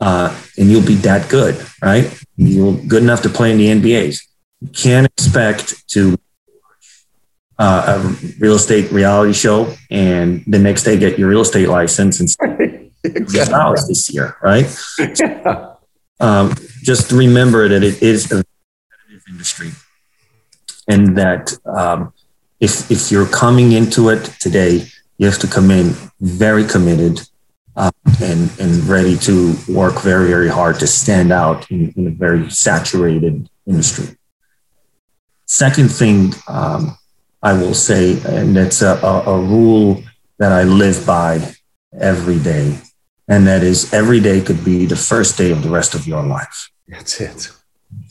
[0.00, 2.12] uh, and you'll be that good, right?
[2.36, 4.22] You're good enough to play in the NBAs.
[4.60, 6.16] You can't expect to
[7.58, 12.18] uh, a real estate reality show and the next day get your real estate license
[12.40, 13.52] and exactly.
[13.52, 14.66] dollars this year, right?
[15.18, 15.74] Yeah.
[16.20, 19.70] Um, just remember that it is a competitive industry,
[20.86, 22.12] and that um,
[22.60, 24.86] if if you're coming into it today,
[25.16, 27.22] you have to come in very committed
[27.80, 27.90] uh,
[28.22, 32.50] and and ready to work very very hard to stand out in, in a very
[32.50, 34.08] saturated industry.
[35.46, 36.96] Second thing um,
[37.42, 40.02] I will say, and it's a, a, a rule
[40.38, 41.32] that I live by
[41.98, 42.78] every day,
[43.28, 46.22] and that is every day could be the first day of the rest of your
[46.22, 46.70] life.
[46.86, 47.50] That's it.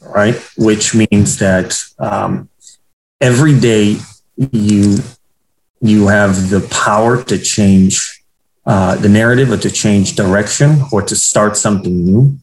[0.01, 0.35] Right.
[0.57, 2.49] Which means that um,
[3.21, 3.97] every day
[4.51, 4.97] you
[5.81, 8.18] you have the power to change
[8.65, 12.37] uh, the narrative or to change direction or to start something new.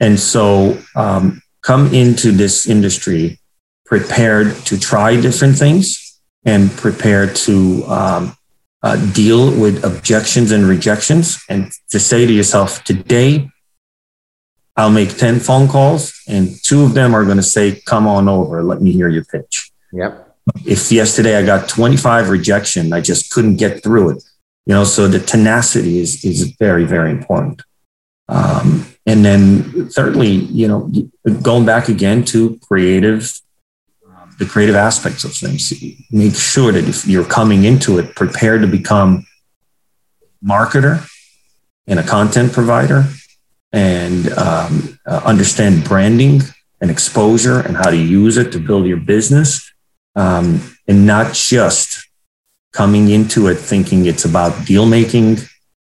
[0.00, 3.38] And so um, come into this industry
[3.84, 8.36] prepared to try different things and prepared to um,
[8.82, 13.50] uh, deal with objections and rejections and to say to yourself, today,
[14.76, 18.28] I'll make 10 phone calls and two of them are going to say, come on
[18.28, 19.70] over, let me hear your pitch.
[19.92, 20.36] Yep.
[20.64, 24.24] If yesterday I got 25 rejection, I just couldn't get through it.
[24.66, 27.62] You know, so the tenacity is, is very, very important.
[28.28, 30.92] Um, and then thirdly, you know,
[31.42, 33.40] going back again to creative
[34.40, 35.72] the creative aspects of things.
[36.10, 39.26] Make sure that if you're coming into it prepared to become
[40.42, 41.06] marketer
[41.86, 43.04] and a content provider
[43.72, 46.40] and um, uh, understand branding
[46.80, 49.70] and exposure and how to use it to build your business
[50.16, 52.08] um, and not just
[52.72, 55.38] coming into it thinking it's about deal making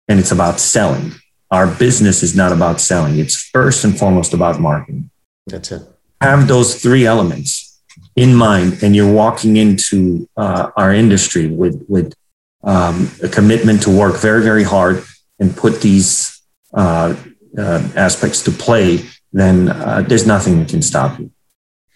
[0.09, 1.13] and it's about selling.
[1.51, 3.19] Our business is not about selling.
[3.19, 5.11] It's first and foremost about marketing.
[5.47, 5.83] That's it.
[6.21, 7.81] Have those three elements
[8.15, 12.15] in mind and you're walking into uh, our industry with, with
[12.63, 15.03] um, a commitment to work very, very hard
[15.39, 16.41] and put these
[16.75, 17.17] uh,
[17.59, 21.31] uh, aspects to play, then uh, there's nothing that can stop you.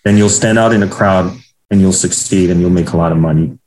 [0.05, 1.37] Then you'll stand out in a crowd
[1.71, 3.59] and you'll succeed and you'll make a lot of money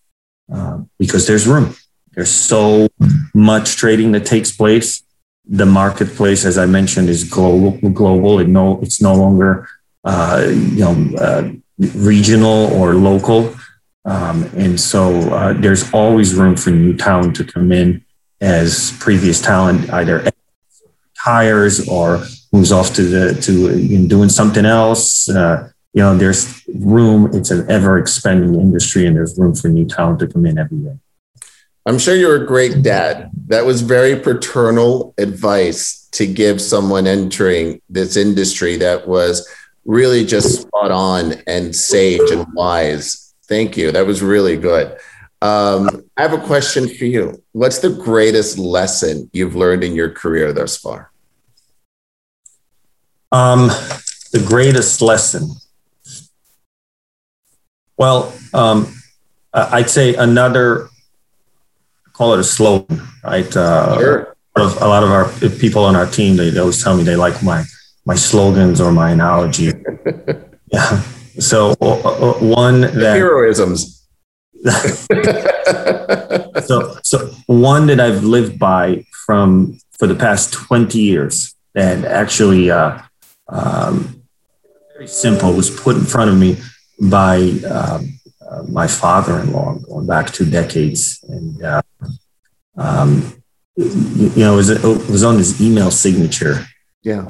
[0.51, 1.75] uh, because there's room.
[2.13, 2.88] There's so
[3.33, 5.03] much trading that takes place.
[5.45, 7.71] The marketplace, as I mentioned, is global.
[7.91, 8.39] Global.
[8.39, 9.67] It no, it's no longer
[10.03, 13.55] uh, you know regional or local.
[14.05, 18.05] Um, and so uh, there's always room for new talent to come in
[18.39, 20.29] as previous talent either
[21.17, 25.29] hires or moves off to the to you know, doing something else.
[25.29, 27.27] Uh, you know, there's room.
[27.33, 30.77] It's an ever expanding industry, and there's room for new talent to come in every
[30.77, 30.95] day.
[31.88, 33.31] I'm sure you're a great dad.
[33.47, 39.51] That was very paternal advice to give someone entering this industry that was
[39.86, 43.33] really just spot on and sage and wise.
[43.45, 43.91] Thank you.
[43.91, 44.99] That was really good.
[45.41, 47.41] Um, I have a question for you.
[47.53, 51.12] What's the greatest lesson you've learned in your career thus far?
[53.31, 53.69] Um,
[54.31, 55.49] the greatest lesson.
[57.97, 58.93] Well, um,
[59.53, 60.89] I'd say another,
[62.13, 63.56] call it a slogan, right?
[63.56, 64.35] Uh, sure.
[64.56, 65.29] A lot of our
[65.60, 67.63] people on our team, they always tell me they like my
[68.06, 69.71] my slogans or my analogy.
[70.71, 71.02] yeah.
[71.39, 74.02] So uh, uh, one that heroisms.
[76.65, 82.71] so so one that I've lived by from for the past twenty years and actually
[82.71, 83.00] uh,
[83.50, 84.23] um,
[84.93, 86.58] very simple was put in front of me
[87.00, 87.37] by
[87.69, 88.19] um,
[88.50, 91.81] uh, my father-in-law going back two decades and uh,
[92.77, 93.33] um,
[93.75, 96.65] you know it was, it was on his email signature
[97.04, 97.29] yeah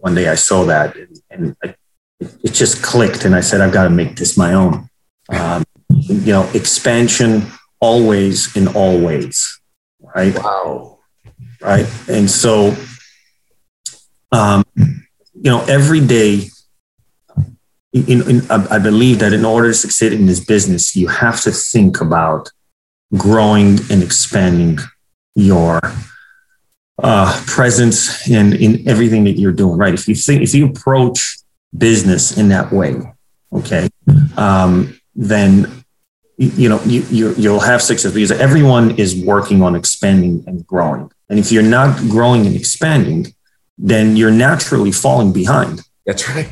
[0.00, 1.74] one day I saw that and, and I
[2.20, 4.88] it, it just clicked, and I said, I've got to make this my own.
[5.28, 7.46] Um, you know, expansion
[7.80, 9.60] always in all ways,
[10.00, 10.34] right?
[10.34, 10.98] Wow.
[11.60, 11.86] Right.
[12.08, 12.76] And so,
[14.32, 16.48] um, you know, every day,
[18.02, 21.50] in, in, I believe that in order to succeed in this business, you have to
[21.50, 22.50] think about
[23.16, 24.78] growing and expanding
[25.34, 25.80] your
[27.02, 29.78] uh, presence and in everything that you're doing.
[29.78, 29.94] Right.
[29.94, 31.38] If you think, if you approach
[31.76, 32.96] business in that way,
[33.52, 33.88] okay,
[34.36, 35.84] um, then
[36.38, 41.10] you know you, you you'll have success because everyone is working on expanding and growing.
[41.28, 43.34] And if you're not growing and expanding,
[43.78, 45.82] then you're naturally falling behind.
[46.04, 46.48] That's right.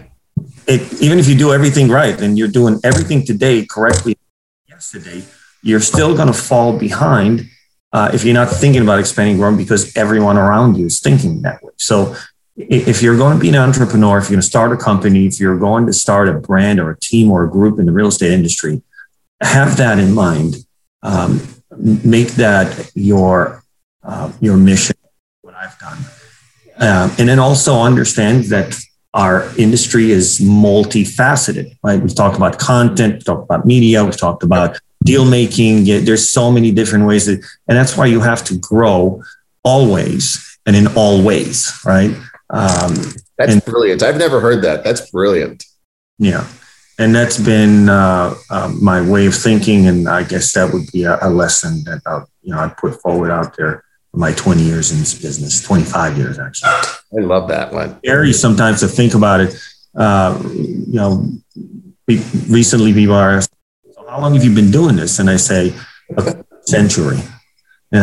[0.67, 4.17] It, even if you do everything right and you're doing everything today correctly
[4.69, 5.25] yesterday,
[5.63, 7.49] you're still going to fall behind
[7.93, 11.63] uh, if you're not thinking about expanding growing because everyone around you is thinking that
[11.63, 11.73] way.
[11.77, 12.17] So
[12.57, 15.41] if you're going to be an entrepreneur, if you're going to start a company, if
[15.41, 18.09] you're going to start a brand or a team or a group in the real
[18.09, 18.83] estate industry,
[19.41, 20.57] have that in mind.
[21.03, 21.41] Um,
[21.77, 23.63] make that your
[24.03, 24.97] uh, your mission.
[25.43, 25.99] What I've done,
[26.77, 28.79] um, and then also understand that
[29.15, 31.77] our industry is multifaceted.
[31.83, 32.01] Right?
[32.01, 35.85] We've talked about content, we've talked about media, we've talked about deal making.
[35.85, 39.23] There's so many different ways, that, and that's why you have to grow
[39.63, 41.73] always and in all ways.
[41.85, 42.11] Right?
[42.51, 42.95] Um,
[43.39, 44.03] that's and, brilliant.
[44.03, 44.85] I've never heard that.
[44.85, 45.65] That's brilliant.
[46.19, 46.47] Yeah.
[46.99, 51.03] And that's been uh, uh, my way of thinking, and I guess that would be
[51.03, 53.83] a, a lesson that I, you know I put forward out there
[54.17, 56.71] my 20 years in this business, 25 years actually.
[56.71, 57.99] I love that one.
[57.99, 59.55] Scary sometimes to think about it.
[59.97, 61.29] Uh, you know,
[62.49, 63.41] recently people are,
[64.09, 65.73] "How long have you been doing this?" And I say,
[66.17, 67.19] "A century."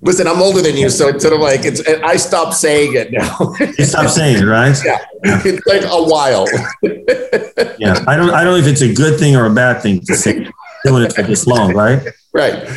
[0.00, 1.86] Listen, I'm older than you, so it's sort of like it's.
[1.86, 3.54] I stopped saying it now.
[3.60, 4.76] you stop saying it, right?
[4.84, 4.98] Yeah,
[5.44, 6.46] it's like a while.
[7.78, 8.30] yeah, I don't.
[8.30, 10.48] I don't know if it's a good thing or a bad thing to say
[10.84, 12.02] doing it for this long, right?
[12.32, 12.68] Right.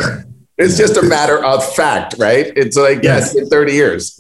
[0.62, 2.52] It's just a matter of fact, right?
[2.56, 4.20] It's like yes, in 30 years.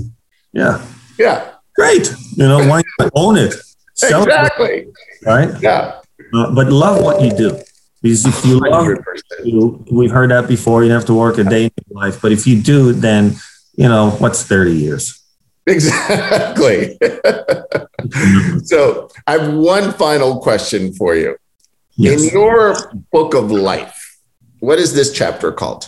[0.53, 0.83] Yeah.
[1.17, 1.51] Yeah.
[1.75, 2.13] Great.
[2.35, 2.81] You know, why
[3.15, 3.53] own it?
[3.93, 4.87] Sell exactly.
[4.87, 4.93] It,
[5.25, 5.61] right.
[5.61, 6.01] Yeah.
[6.33, 7.59] Uh, but love what you do.
[8.01, 8.87] Because if you love
[9.43, 12.19] you, we've heard that before, you don't have to work a day in your life.
[12.19, 13.35] But if you do, then,
[13.75, 15.21] you know, what's 30 years?
[15.67, 16.97] Exactly.
[18.63, 21.37] so I have one final question for you.
[21.95, 22.23] Yes.
[22.23, 22.75] In your
[23.11, 24.19] book of life,
[24.59, 25.87] what is this chapter called?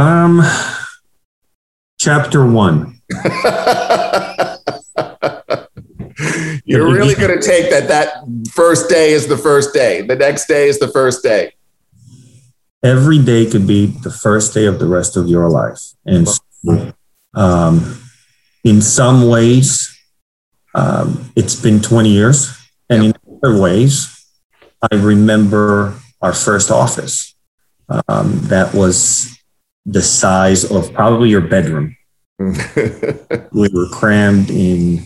[0.00, 0.40] Um,
[1.98, 3.02] chapter one.
[6.64, 10.00] You're really going to take that that first day is the first day.
[10.00, 11.52] The next day is the first day.
[12.82, 15.80] Every day could be the first day of the rest of your life.
[16.06, 16.94] And so,
[17.34, 18.00] um,
[18.64, 19.94] in some ways,
[20.74, 22.56] um, it's been 20 years.
[22.88, 23.12] And in
[23.44, 24.26] other ways,
[24.90, 27.34] I remember our first office.
[28.08, 29.36] Um, that was
[29.86, 31.96] the size of probably your bedroom.
[32.38, 35.04] we were crammed in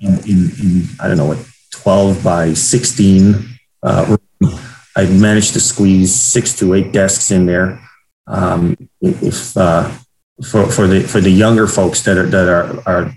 [0.00, 1.38] in, in, in I don't know what
[1.70, 4.16] 12 by 16 uh,
[4.96, 7.80] I managed to squeeze six to eight desks in there.
[8.26, 9.90] Um, if uh,
[10.42, 13.14] for for the for the younger folks that are that are are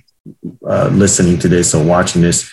[0.68, 2.51] uh, listening to this or watching this,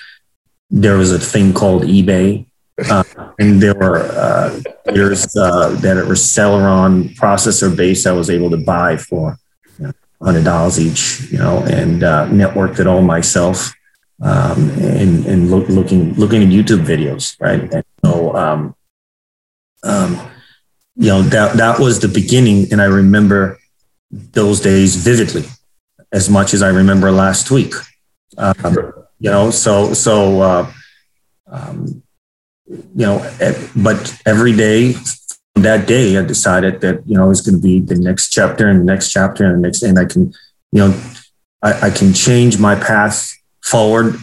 [0.70, 2.46] there was a thing called eBay,
[2.90, 3.04] uh,
[3.38, 8.58] and there were uh, there's uh, that were Celeron processor base I was able to
[8.58, 9.38] buy for
[9.78, 13.72] you know, hundred dollars each, you know, and uh, networked it all myself
[14.22, 17.60] um, and and look, looking looking at YouTube videos, right?
[17.72, 18.74] And so, um,
[19.82, 20.18] um,
[20.94, 23.58] you know, that that was the beginning, and I remember
[24.10, 25.44] those days vividly,
[26.12, 27.74] as much as I remember last week.
[28.38, 28.74] Um,
[29.18, 30.72] you know, so so uh,
[31.46, 32.02] um,
[32.68, 33.18] you know,
[33.76, 37.80] but every day from that day, I decided that you know it's going to be
[37.80, 40.34] the next chapter and the next chapter and the next, and I can,
[40.72, 41.00] you know,
[41.62, 44.16] I, I can change my path forward.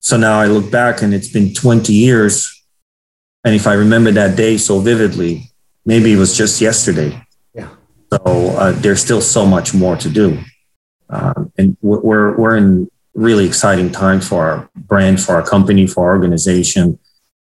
[0.00, 2.64] So now I look back and it's been 20 years.
[3.44, 5.50] And if I remember that day so vividly,
[5.86, 7.24] maybe it was just yesterday.
[7.54, 7.68] Yeah.
[8.12, 8.18] So
[8.56, 10.40] uh, there's still so much more to do.
[11.08, 16.08] Um, and we're, we're in really exciting time for our brand, for our company, for
[16.08, 16.98] our organization,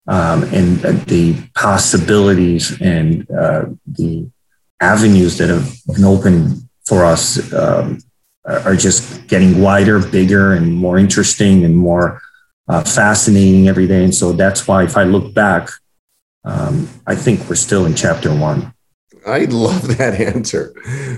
[0.08, 4.28] um, and the possibilities and uh, the
[4.80, 7.98] avenues that have been opened for us um,
[8.44, 12.20] are just getting wider, bigger, and more interesting and more
[12.68, 14.04] uh, fascinating every day.
[14.04, 15.70] And so that's why, if I look back,
[16.44, 18.72] um, I think we're still in chapter one.
[19.26, 20.72] I love that answer.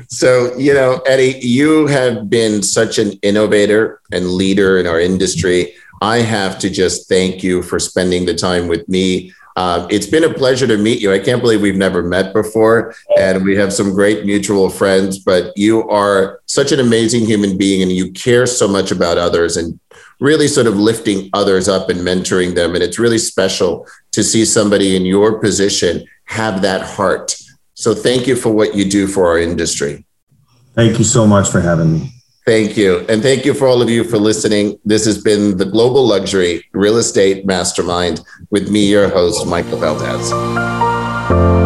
[0.08, 5.74] So, you know, Eddie, you have been such an innovator and leader in our industry.
[6.00, 9.32] I have to just thank you for spending the time with me.
[9.56, 11.12] Uh, it's been a pleasure to meet you.
[11.12, 15.18] I can't believe we've never met before, and we have some great mutual friends.
[15.18, 19.56] But you are such an amazing human being, and you care so much about others
[19.56, 19.80] and
[20.20, 22.74] really sort of lifting others up and mentoring them.
[22.74, 27.34] And it's really special to see somebody in your position have that heart.
[27.74, 30.04] So thank you for what you do for our industry.
[30.74, 32.17] Thank you so much for having me.
[32.48, 33.04] Thank you.
[33.10, 34.78] And thank you for all of you for listening.
[34.82, 41.57] This has been the Global Luxury Real Estate Mastermind with me, your host, Michael Valdez.